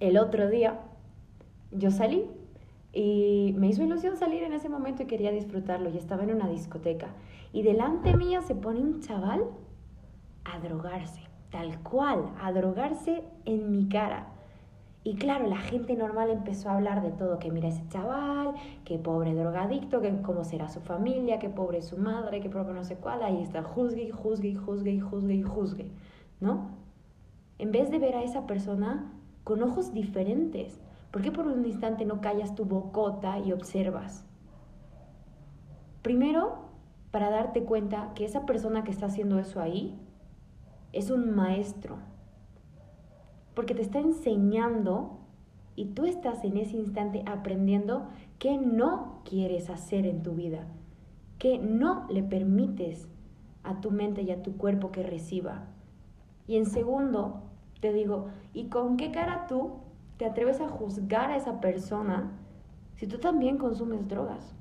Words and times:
el 0.00 0.18
otro 0.18 0.48
día 0.48 0.80
yo 1.70 1.90
salí 1.90 2.26
y 2.92 3.54
me 3.56 3.68
hizo 3.68 3.84
ilusión 3.84 4.16
salir 4.16 4.42
en 4.42 4.52
ese 4.52 4.68
momento 4.68 5.02
y 5.02 5.06
quería 5.06 5.30
disfrutarlo. 5.30 5.90
Y 5.90 5.98
estaba 5.98 6.24
en 6.24 6.34
una 6.34 6.48
discoteca. 6.48 7.08
Y 7.52 7.62
delante 7.62 8.16
mía 8.16 8.42
se 8.42 8.54
pone 8.54 8.80
un 8.80 9.00
chaval 9.00 9.44
a 10.44 10.58
drogarse, 10.58 11.20
tal 11.50 11.80
cual, 11.82 12.32
a 12.40 12.52
drogarse 12.52 13.22
en 13.44 13.70
mi 13.70 13.88
cara. 13.88 14.28
Y 15.02 15.14
claro, 15.14 15.46
la 15.46 15.56
gente 15.56 15.96
normal 15.96 16.30
empezó 16.30 16.68
a 16.68 16.74
hablar 16.74 17.02
de 17.02 17.10
todo, 17.10 17.38
que 17.38 17.50
mira 17.50 17.68
ese 17.68 17.86
chaval, 17.88 18.54
que 18.84 18.98
pobre 18.98 19.34
drogadicto, 19.34 20.00
que 20.00 20.20
cómo 20.20 20.44
será 20.44 20.68
su 20.68 20.80
familia, 20.80 21.38
que 21.38 21.48
pobre 21.48 21.80
su 21.80 21.96
madre, 21.96 22.40
que 22.40 22.50
pobre 22.50 22.74
no 22.74 22.84
sé 22.84 22.96
cuál, 22.96 23.22
ahí 23.22 23.40
está, 23.40 23.62
juzgue 23.62 24.02
y 24.02 24.10
juzgue 24.10 24.48
y 24.48 24.54
juzgue 24.54 24.92
y 24.92 25.00
juzgue 25.00 25.34
y 25.34 25.42
juzgue, 25.42 25.90
¿no? 26.40 26.68
En 27.58 27.72
vez 27.72 27.90
de 27.90 27.98
ver 27.98 28.14
a 28.14 28.22
esa 28.22 28.46
persona 28.46 29.10
con 29.50 29.64
ojos 29.64 29.92
diferentes, 29.92 30.78
¿por 31.10 31.22
qué 31.22 31.32
por 31.32 31.48
un 31.48 31.66
instante 31.66 32.04
no 32.04 32.20
callas 32.20 32.54
tu 32.54 32.66
bocota 32.66 33.40
y 33.40 33.50
observas? 33.50 34.24
Primero, 36.02 36.66
para 37.10 37.30
darte 37.30 37.64
cuenta 37.64 38.12
que 38.14 38.24
esa 38.24 38.46
persona 38.46 38.84
que 38.84 38.92
está 38.92 39.06
haciendo 39.06 39.40
eso 39.40 39.60
ahí 39.60 39.98
es 40.92 41.10
un 41.10 41.34
maestro, 41.34 41.96
porque 43.56 43.74
te 43.74 43.82
está 43.82 43.98
enseñando 43.98 45.18
y 45.74 45.86
tú 45.86 46.06
estás 46.06 46.44
en 46.44 46.56
ese 46.56 46.76
instante 46.76 47.24
aprendiendo 47.26 48.06
qué 48.38 48.56
no 48.56 49.20
quieres 49.24 49.68
hacer 49.68 50.06
en 50.06 50.22
tu 50.22 50.34
vida, 50.34 50.68
qué 51.40 51.58
no 51.58 52.06
le 52.08 52.22
permites 52.22 53.08
a 53.64 53.80
tu 53.80 53.90
mente 53.90 54.22
y 54.22 54.30
a 54.30 54.44
tu 54.44 54.56
cuerpo 54.56 54.92
que 54.92 55.02
reciba. 55.02 55.66
Y 56.46 56.54
en 56.56 56.66
segundo, 56.66 57.49
te 57.80 57.92
digo, 57.92 58.28
¿y 58.52 58.68
con 58.68 58.96
qué 58.96 59.10
cara 59.10 59.46
tú 59.46 59.72
te 60.16 60.26
atreves 60.26 60.60
a 60.60 60.68
juzgar 60.68 61.30
a 61.30 61.36
esa 61.36 61.60
persona 61.60 62.32
si 62.96 63.06
tú 63.06 63.18
también 63.18 63.58
consumes 63.58 64.08
drogas? 64.08 64.54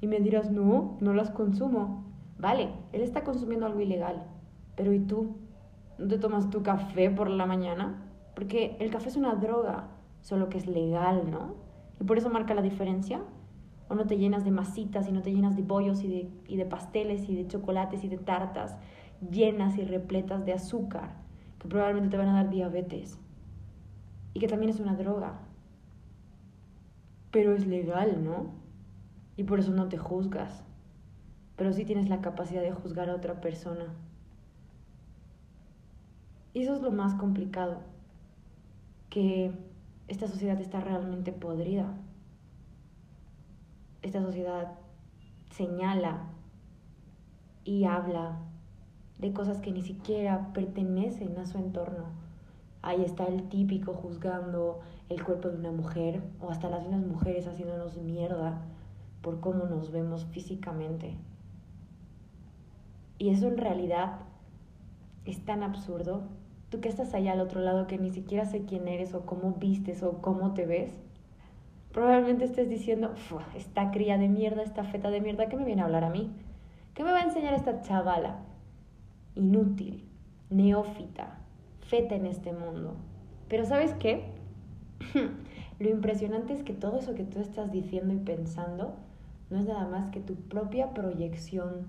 Y 0.00 0.06
me 0.06 0.20
dirás, 0.20 0.50
no, 0.50 0.96
no 1.00 1.14
las 1.14 1.30
consumo. 1.30 2.04
Vale, 2.38 2.70
él 2.92 3.00
está 3.00 3.22
consumiendo 3.24 3.66
algo 3.66 3.80
ilegal, 3.80 4.24
pero 4.76 4.92
¿y 4.92 5.00
tú? 5.00 5.36
¿No 5.98 6.08
te 6.08 6.18
tomas 6.18 6.50
tu 6.50 6.62
café 6.62 7.10
por 7.10 7.30
la 7.30 7.46
mañana? 7.46 8.02
Porque 8.34 8.76
el 8.80 8.90
café 8.90 9.08
es 9.08 9.16
una 9.16 9.36
droga, 9.36 9.88
solo 10.20 10.48
que 10.48 10.58
es 10.58 10.66
legal, 10.66 11.30
¿no? 11.30 11.54
Y 12.00 12.04
por 12.04 12.18
eso 12.18 12.28
marca 12.28 12.54
la 12.54 12.62
diferencia. 12.62 13.22
O 13.88 13.94
no 13.94 14.06
te 14.06 14.16
llenas 14.16 14.44
de 14.44 14.50
masitas 14.50 15.06
y 15.08 15.12
no 15.12 15.22
te 15.22 15.30
llenas 15.30 15.56
de 15.56 15.62
bollos 15.62 16.02
y 16.02 16.08
de, 16.08 16.30
y 16.48 16.56
de 16.56 16.64
pasteles 16.64 17.28
y 17.28 17.36
de 17.36 17.46
chocolates 17.46 18.02
y 18.02 18.08
de 18.08 18.16
tartas 18.16 18.76
llenas 19.30 19.78
y 19.78 19.84
repletas 19.84 20.44
de 20.44 20.52
azúcar, 20.52 21.14
que 21.64 21.68
probablemente 21.70 22.10
te 22.10 22.18
van 22.18 22.28
a 22.28 22.34
dar 22.34 22.50
diabetes. 22.50 23.18
Y 24.34 24.40
que 24.40 24.48
también 24.48 24.68
es 24.68 24.80
una 24.80 24.94
droga. 24.94 25.40
Pero 27.30 27.54
es 27.54 27.66
legal, 27.66 28.22
¿no? 28.22 28.52
Y 29.38 29.44
por 29.44 29.60
eso 29.60 29.72
no 29.72 29.88
te 29.88 29.96
juzgas. 29.96 30.62
Pero 31.56 31.72
sí 31.72 31.86
tienes 31.86 32.10
la 32.10 32.20
capacidad 32.20 32.60
de 32.60 32.72
juzgar 32.72 33.08
a 33.08 33.14
otra 33.14 33.40
persona. 33.40 33.86
Y 36.52 36.64
eso 36.64 36.74
es 36.74 36.82
lo 36.82 36.90
más 36.90 37.14
complicado, 37.14 37.80
que 39.08 39.50
esta 40.06 40.28
sociedad 40.28 40.60
está 40.60 40.80
realmente 40.80 41.32
podrida. 41.32 41.94
Esta 44.02 44.20
sociedad 44.20 44.74
señala 45.50 46.28
y 47.64 47.84
habla 47.84 48.38
de 49.18 49.32
cosas 49.32 49.60
que 49.60 49.72
ni 49.72 49.82
siquiera 49.82 50.52
pertenecen 50.52 51.38
a 51.38 51.46
su 51.46 51.58
entorno. 51.58 52.04
Ahí 52.82 53.02
está 53.02 53.26
el 53.26 53.48
típico 53.48 53.94
juzgando 53.94 54.80
el 55.08 55.22
cuerpo 55.24 55.48
de 55.48 55.58
una 55.58 55.72
mujer 55.72 56.22
o 56.40 56.50
hasta 56.50 56.68
las 56.68 56.82
mismas 56.82 57.06
mujeres 57.06 57.46
haciéndonos 57.46 57.96
mierda 57.96 58.60
por 59.22 59.40
cómo 59.40 59.64
nos 59.64 59.90
vemos 59.90 60.26
físicamente. 60.26 61.16
Y 63.18 63.30
eso 63.30 63.48
en 63.48 63.56
realidad 63.56 64.18
es 65.24 65.44
tan 65.44 65.62
absurdo 65.62 66.22
tú 66.74 66.80
que 66.80 66.88
estás 66.88 67.14
allá 67.14 67.32
al 67.32 67.40
otro 67.40 67.60
lado 67.60 67.86
que 67.86 67.98
ni 67.98 68.10
siquiera 68.10 68.44
sé 68.44 68.64
quién 68.64 68.88
eres 68.88 69.14
o 69.14 69.24
cómo 69.24 69.52
vistes 69.52 70.02
o 70.02 70.20
cómo 70.20 70.54
te 70.54 70.66
ves, 70.66 70.90
probablemente 71.92 72.44
estés 72.44 72.68
diciendo, 72.68 73.14
esta 73.54 73.92
cría 73.92 74.18
de 74.18 74.28
mierda, 74.28 74.62
esta 74.62 74.82
feta 74.82 75.10
de 75.10 75.20
mierda, 75.20 75.48
¿qué 75.48 75.56
me 75.56 75.64
viene 75.64 75.82
a 75.82 75.84
hablar 75.84 76.02
a 76.02 76.10
mí? 76.10 76.32
¿Qué 76.94 77.04
me 77.04 77.12
va 77.12 77.18
a 77.18 77.24
enseñar 77.24 77.54
esta 77.54 77.80
chavala? 77.82 78.40
Inútil, 79.34 80.04
neófita, 80.50 81.38
feta 81.80 82.14
en 82.14 82.26
este 82.26 82.52
mundo. 82.52 82.94
Pero 83.48 83.64
¿sabes 83.64 83.94
qué? 83.94 84.24
Lo 85.78 85.88
impresionante 85.88 86.52
es 86.52 86.62
que 86.62 86.72
todo 86.72 86.98
eso 86.98 87.14
que 87.14 87.24
tú 87.24 87.40
estás 87.40 87.72
diciendo 87.72 88.14
y 88.14 88.18
pensando 88.18 88.94
no 89.50 89.58
es 89.58 89.66
nada 89.66 89.86
más 89.88 90.10
que 90.10 90.20
tu 90.20 90.34
propia 90.34 90.94
proyección 90.94 91.88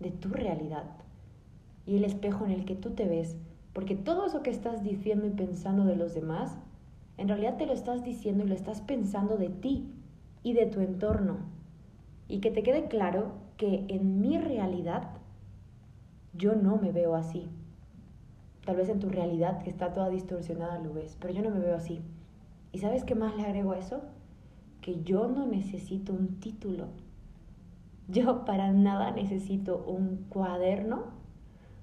de 0.00 0.10
tu 0.10 0.28
realidad 0.28 0.84
y 1.84 1.96
el 1.96 2.04
espejo 2.04 2.44
en 2.44 2.52
el 2.52 2.64
que 2.64 2.74
tú 2.74 2.90
te 2.90 3.06
ves 3.06 3.36
porque 3.72 3.94
todo 3.94 4.26
eso 4.26 4.42
que 4.42 4.50
estás 4.50 4.82
diciendo 4.82 5.26
y 5.26 5.30
pensando 5.30 5.84
de 5.84 5.96
los 5.96 6.14
demás, 6.14 6.58
en 7.16 7.28
realidad 7.28 7.56
te 7.56 7.66
lo 7.66 7.72
estás 7.72 8.04
diciendo 8.04 8.44
y 8.44 8.48
lo 8.48 8.54
estás 8.54 8.80
pensando 8.82 9.36
de 9.36 9.48
ti 9.48 9.90
y 10.42 10.52
de 10.52 10.66
tu 10.66 10.80
entorno. 10.80 11.38
Y 12.28 12.40
que 12.40 12.50
te 12.50 12.62
quede 12.62 12.88
claro 12.88 13.32
que 13.56 13.84
en 13.88 14.20
mi 14.20 14.38
realidad 14.38 15.08
yo 16.34 16.54
no 16.54 16.76
me 16.76 16.92
veo 16.92 17.14
así. 17.14 17.48
Tal 18.64 18.76
vez 18.76 18.88
en 18.88 19.00
tu 19.00 19.08
realidad 19.08 19.62
que 19.62 19.70
está 19.70 19.92
toda 19.92 20.08
distorsionada 20.08 20.78
lo 20.78 20.92
ves, 20.92 21.16
pero 21.20 21.34
yo 21.34 21.42
no 21.42 21.50
me 21.50 21.60
veo 21.60 21.76
así. 21.76 22.00
¿Y 22.72 22.78
sabes 22.78 23.04
qué 23.04 23.14
más 23.14 23.36
le 23.36 23.44
agrego 23.44 23.72
a 23.72 23.78
eso? 23.78 24.02
Que 24.80 25.02
yo 25.02 25.28
no 25.28 25.46
necesito 25.46 26.12
un 26.12 26.40
título. 26.40 26.88
Yo 28.08 28.44
para 28.44 28.72
nada 28.72 29.10
necesito 29.10 29.84
un 29.86 30.26
cuaderno 30.28 31.22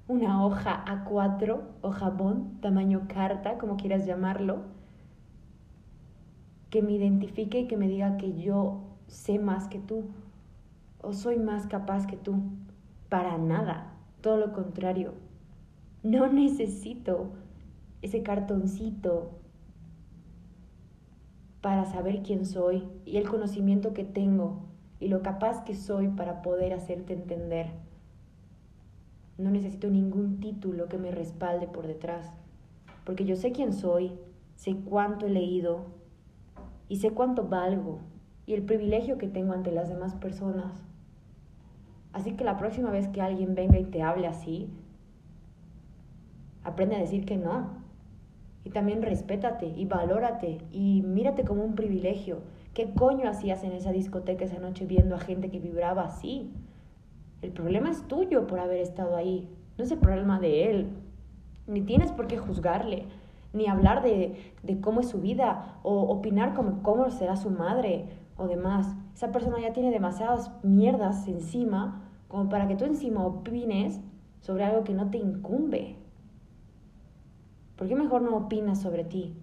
una 0.09 0.43
hoja 0.43 0.83
A4 0.85 1.61
o 1.83 1.91
jabón, 1.91 2.59
tamaño 2.61 3.07
carta, 3.07 3.59
como 3.59 3.77
quieras 3.77 4.07
llamarlo, 4.07 4.63
que 6.71 6.81
me 6.81 6.93
identifique 6.93 7.59
y 7.59 7.67
que 7.67 7.77
me 7.77 7.87
diga 7.87 8.17
que 8.17 8.35
yo 8.41 8.81
sé 9.05 9.37
más 9.37 9.67
que 9.67 9.77
tú 9.77 10.05
o 11.01 11.13
soy 11.13 11.37
más 11.37 11.67
capaz 11.67 12.07
que 12.07 12.17
tú. 12.17 12.41
Para 13.07 13.37
nada, 13.37 13.93
todo 14.21 14.37
lo 14.37 14.53
contrario. 14.53 15.13
No 16.03 16.31
necesito 16.31 17.31
ese 18.01 18.23
cartoncito 18.23 19.31
para 21.61 21.85
saber 21.85 22.21
quién 22.23 22.45
soy 22.45 22.87
y 23.05 23.17
el 23.17 23.27
conocimiento 23.27 23.93
que 23.93 24.03
tengo 24.03 24.63
y 24.99 25.07
lo 25.07 25.21
capaz 25.21 25.63
que 25.63 25.75
soy 25.75 26.07
para 26.07 26.41
poder 26.41 26.73
hacerte 26.73 27.13
entender. 27.13 27.67
No 29.37 29.51
necesito 29.51 29.89
ningún 29.89 30.39
título 30.39 30.87
que 30.87 30.97
me 30.97 31.11
respalde 31.11 31.67
por 31.67 31.87
detrás, 31.87 32.31
porque 33.05 33.25
yo 33.25 33.35
sé 33.35 33.51
quién 33.51 33.73
soy, 33.73 34.11
sé 34.55 34.75
cuánto 34.75 35.27
he 35.27 35.29
leído 35.29 35.85
y 36.89 36.97
sé 36.97 37.11
cuánto 37.11 37.47
valgo 37.47 37.99
y 38.45 38.53
el 38.53 38.63
privilegio 38.63 39.17
que 39.17 39.27
tengo 39.27 39.53
ante 39.53 39.71
las 39.71 39.89
demás 39.89 40.15
personas. 40.15 40.88
Así 42.13 42.33
que 42.33 42.43
la 42.43 42.57
próxima 42.57 42.91
vez 42.91 43.07
que 43.07 43.21
alguien 43.21 43.55
venga 43.55 43.77
y 43.79 43.85
te 43.85 44.01
hable 44.01 44.27
así, 44.27 44.69
aprende 46.63 46.95
a 46.95 46.99
decir 46.99 47.25
que 47.25 47.37
no. 47.37 47.79
Y 48.63 48.71
también 48.71 49.01
respétate 49.01 49.67
y 49.67 49.85
valórate 49.85 50.59
y 50.71 51.01
mírate 51.01 51.43
como 51.43 51.63
un 51.63 51.75
privilegio. 51.75 52.41
¿Qué 52.73 52.93
coño 52.93 53.29
hacías 53.29 53.63
en 53.63 53.71
esa 53.71 53.91
discoteca 53.91 54.45
esa 54.45 54.59
noche 54.59 54.85
viendo 54.85 55.15
a 55.15 55.19
gente 55.19 55.49
que 55.49 55.59
vibraba 55.59 56.03
así? 56.03 56.51
El 57.41 57.51
problema 57.51 57.89
es 57.89 58.05
tuyo 58.07 58.47
por 58.47 58.59
haber 58.59 58.81
estado 58.81 59.15
ahí, 59.15 59.49
no 59.77 59.85
es 59.85 59.91
el 59.91 59.99
problema 59.99 60.39
de 60.39 60.69
él. 60.69 60.89
Ni 61.67 61.81
tienes 61.81 62.11
por 62.11 62.27
qué 62.27 62.37
juzgarle, 62.37 63.05
ni 63.53 63.67
hablar 63.67 64.03
de, 64.03 64.53
cómo 64.81 64.99
es 64.99 65.07
su 65.07 65.21
vida, 65.21 65.79
o 65.83 66.01
opinar 66.01 66.53
como 66.53 66.83
cómo 66.83 67.09
será 67.11 67.37
su 67.37 67.49
madre 67.49 68.07
o 68.35 68.47
demás. 68.47 68.93
Esa 69.13 69.31
persona 69.31 69.59
ya 69.61 69.71
tiene 69.71 69.91
demasiadas 69.91 70.51
mierdas 70.63 71.27
encima 71.27 72.08
como 72.29 72.47
para 72.47 72.67
que 72.67 72.75
tú 72.75 72.85
encima 72.85 73.25
opines 73.25 73.99
sobre 74.39 74.63
algo 74.63 74.85
que 74.85 74.93
no 74.93 75.09
te 75.09 75.17
incumbe. 75.17 75.97
¿Por 77.75 77.87
qué 77.87 77.95
mejor 77.95 78.21
no 78.21 78.37
opinas 78.37 78.79
sobre 78.79 79.03
ti? 79.03 79.35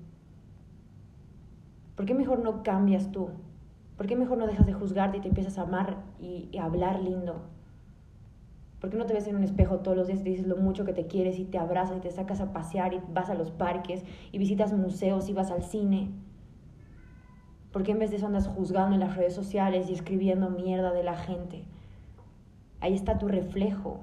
¿Por 1.97 2.07
qué 2.07 2.15
mejor 2.15 2.39
no 2.39 2.63
cambias 2.63 3.11
tú? 3.11 3.29
¿Por 3.97 4.07
qué 4.07 4.15
mejor 4.15 4.39
no 4.39 4.47
dejas 4.47 4.67
de 4.67 4.73
juzgarte 4.73 5.19
y 5.19 5.21
te 5.21 5.29
empiezas 5.29 5.59
a 5.59 5.63
amar 5.63 5.97
y, 6.21 6.57
a 6.59 6.65
hablar 6.65 7.01
lindo? 7.01 7.43
¿Por 8.81 8.91
qué 8.91 8.99
no 8.99 9.07
te 9.07 9.15
ves 9.15 9.27
en 9.27 9.37
un 9.37 9.43
espejo 9.43 9.79
todos 9.79 9.97
los 9.97 10.07
días 10.07 10.21
y 10.21 10.25
te 10.25 10.31
dices 10.31 10.47
lo 10.47 10.57
mucho 10.57 10.85
que 10.85 10.93
te 10.93 11.07
quieres 11.07 11.39
y 11.39 11.45
te 11.45 11.59
abrazas 11.59 11.97
y 11.97 12.01
te 12.01 12.11
sacas 12.11 12.41
a 12.41 12.53
pasear 12.53 12.93
y 12.95 13.01
vas 13.13 13.31
a 13.31 13.35
los 13.35 13.51
parques 13.51 14.05
y 14.31 14.39
visitas 14.39 14.73
museos 14.75 15.29
y 15.29 15.33
vas 15.33 15.51
al 15.51 15.65
cine? 15.65 16.11
¿Por 17.73 17.83
qué 17.83 17.93
en 17.93 17.99
vez 17.99 18.11
de 18.11 18.17
eso 18.17 18.27
andas 18.27 18.47
juzgando 18.47 18.95
en 18.95 19.01
las 19.01 19.17
redes 19.17 19.35
sociales 19.35 19.89
y 19.89 19.95
escribiendo 19.95 20.51
mierda 20.51 20.93
de 20.93 21.03
la 21.03 21.17
gente? 21.17 21.65
Ahí 22.87 22.95
está 22.95 23.19
tu 23.19 23.27
reflejo. 23.27 23.99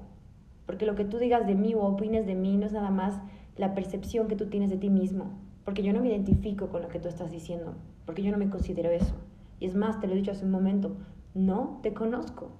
Porque 0.66 0.84
lo 0.84 0.94
que 0.94 1.06
tú 1.06 1.16
digas 1.16 1.46
de 1.46 1.54
mí 1.54 1.74
o 1.74 1.80
opines 1.80 2.26
de 2.26 2.34
mí 2.34 2.58
no 2.58 2.66
es 2.66 2.72
nada 2.72 2.90
más 2.90 3.18
la 3.56 3.74
percepción 3.74 4.28
que 4.28 4.36
tú 4.36 4.50
tienes 4.50 4.68
de 4.68 4.76
ti 4.76 4.90
mismo. 4.90 5.30
porque 5.64 5.82
yo 5.82 5.94
no 5.94 6.02
me 6.02 6.08
identifico 6.08 6.68
con 6.68 6.82
lo 6.82 6.88
que 6.88 7.00
tú 7.00 7.08
estás 7.08 7.30
diciendo, 7.30 7.72
porque 8.04 8.22
yo 8.22 8.30
no 8.30 8.36
me 8.36 8.50
considero 8.50 8.90
eso. 8.90 9.14
Y 9.58 9.64
es 9.64 9.74
más, 9.74 10.00
te 10.00 10.06
lo 10.06 10.12
he 10.12 10.16
dicho 10.16 10.32
hace 10.32 10.44
un 10.44 10.50
momento, 10.50 10.98
no 11.32 11.80
te 11.82 11.94
conozco. 11.94 12.50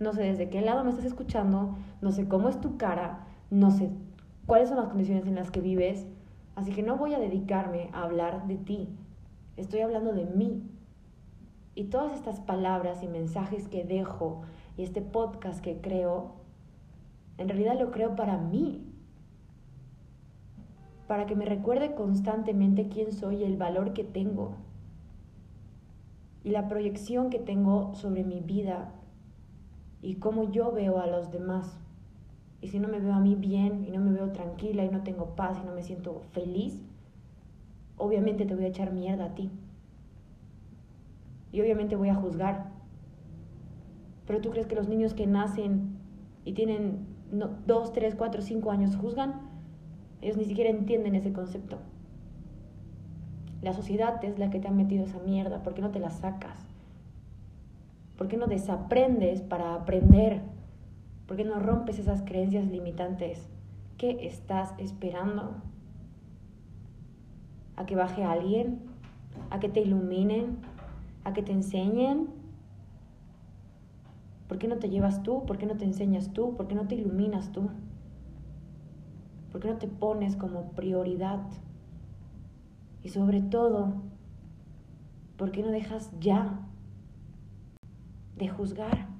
No 0.00 0.12
sé 0.12 0.22
desde 0.22 0.48
qué 0.48 0.62
lado 0.62 0.82
me 0.82 0.90
estás 0.90 1.04
escuchando, 1.04 1.76
no 2.00 2.10
sé 2.10 2.26
cómo 2.26 2.48
es 2.48 2.60
tu 2.60 2.76
cara, 2.76 3.28
no 3.48 3.70
sé 3.70 3.90
cuáles 4.46 4.68
son 4.68 4.78
las 4.78 4.88
condiciones 4.88 5.28
en 5.28 5.36
las 5.36 5.52
que 5.52 5.60
vives, 5.60 6.08
así 6.56 6.72
que 6.72 6.82
no 6.82 6.96
voy 6.96 7.14
a 7.14 7.20
dedicarme 7.20 7.88
a 7.92 8.02
hablar 8.02 8.48
de 8.48 8.56
ti. 8.56 8.88
Estoy 9.56 9.82
hablando 9.82 10.12
de 10.12 10.24
mí. 10.24 10.64
Y 11.76 11.84
todas 11.84 12.14
estas 12.14 12.40
palabras 12.40 13.04
y 13.04 13.06
mensajes 13.06 13.68
que 13.68 13.84
dejo 13.84 14.42
y 14.76 14.82
este 14.82 15.00
podcast 15.00 15.60
que 15.60 15.80
creo, 15.80 16.34
en 17.38 17.48
realidad 17.48 17.78
lo 17.78 17.90
creo 17.90 18.16
para 18.16 18.36
mí, 18.36 18.82
para 21.06 21.26
que 21.26 21.36
me 21.36 21.44
recuerde 21.44 21.94
constantemente 21.94 22.88
quién 22.88 23.12
soy 23.12 23.44
el 23.44 23.56
valor 23.56 23.92
que 23.92 24.04
tengo 24.04 24.56
y 26.42 26.50
la 26.50 26.68
proyección 26.68 27.30
que 27.30 27.38
tengo 27.38 27.94
sobre 27.94 28.24
mi 28.24 28.40
vida 28.40 28.92
y 30.02 30.16
cómo 30.16 30.50
yo 30.50 30.72
veo 30.72 30.98
a 30.98 31.06
los 31.06 31.30
demás. 31.30 31.78
Y 32.60 32.68
si 32.68 32.78
no 32.78 32.88
me 32.88 33.00
veo 33.00 33.14
a 33.14 33.20
mí 33.20 33.34
bien 33.34 33.84
y 33.86 33.90
no 33.90 34.00
me 34.00 34.12
veo 34.12 34.32
tranquila 34.32 34.84
y 34.84 34.88
no 34.88 35.02
tengo 35.02 35.36
paz 35.36 35.58
y 35.62 35.66
no 35.66 35.72
me 35.72 35.82
siento 35.82 36.22
feliz, 36.32 36.80
obviamente 37.96 38.46
te 38.46 38.54
voy 38.54 38.64
a 38.64 38.68
echar 38.68 38.92
mierda 38.92 39.26
a 39.26 39.34
ti. 39.34 39.50
Y 41.52 41.60
obviamente 41.60 41.96
voy 41.96 42.08
a 42.08 42.14
juzgar. 42.14 42.75
Pero 44.26 44.40
tú 44.40 44.50
crees 44.50 44.66
que 44.66 44.74
los 44.74 44.88
niños 44.88 45.14
que 45.14 45.26
nacen 45.26 45.96
y 46.44 46.52
tienen 46.52 47.06
dos, 47.66 47.92
tres, 47.92 48.14
cuatro, 48.14 48.42
cinco 48.42 48.70
años 48.70 48.96
juzgan? 48.96 49.40
Ellos 50.20 50.36
ni 50.36 50.44
siquiera 50.44 50.70
entienden 50.70 51.14
ese 51.14 51.32
concepto. 51.32 51.78
La 53.62 53.72
sociedad 53.72 54.22
es 54.24 54.38
la 54.38 54.50
que 54.50 54.60
te 54.60 54.68
ha 54.68 54.72
metido 54.72 55.04
esa 55.04 55.18
mierda. 55.18 55.62
¿Por 55.62 55.74
qué 55.74 55.82
no 55.82 55.90
te 55.90 55.98
la 55.98 56.10
sacas? 56.10 56.58
¿Por 58.16 58.28
qué 58.28 58.36
no 58.36 58.46
desaprendes 58.46 59.42
para 59.42 59.74
aprender? 59.74 60.40
¿Por 61.26 61.36
qué 61.36 61.44
no 61.44 61.58
rompes 61.58 61.98
esas 61.98 62.22
creencias 62.22 62.66
limitantes? 62.66 63.48
¿Qué 63.98 64.26
estás 64.26 64.74
esperando? 64.78 65.54
¿A 67.76 67.86
que 67.86 67.96
baje 67.96 68.24
alguien? 68.24 68.80
¿A 69.50 69.60
que 69.60 69.68
te 69.68 69.80
iluminen? 69.80 70.58
¿A 71.24 71.32
que 71.32 71.42
te 71.42 71.52
enseñen? 71.52 72.28
¿Por 74.48 74.58
qué 74.58 74.68
no 74.68 74.76
te 74.76 74.88
llevas 74.88 75.22
tú? 75.22 75.44
¿Por 75.44 75.58
qué 75.58 75.66
no 75.66 75.76
te 75.76 75.84
enseñas 75.84 76.32
tú? 76.32 76.54
¿Por 76.56 76.68
qué 76.68 76.74
no 76.74 76.86
te 76.86 76.94
iluminas 76.94 77.50
tú? 77.52 77.68
¿Por 79.50 79.60
qué 79.60 79.68
no 79.68 79.76
te 79.78 79.88
pones 79.88 80.36
como 80.36 80.72
prioridad? 80.72 81.40
Y 83.02 83.08
sobre 83.08 83.40
todo, 83.40 83.94
¿por 85.36 85.50
qué 85.50 85.62
no 85.62 85.70
dejas 85.70 86.10
ya 86.20 86.60
de 88.36 88.48
juzgar? 88.48 89.15